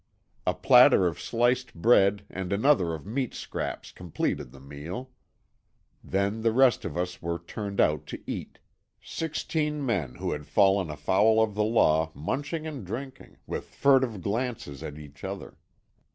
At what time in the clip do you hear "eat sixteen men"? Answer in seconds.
8.25-10.15